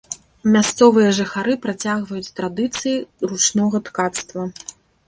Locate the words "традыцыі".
2.41-2.97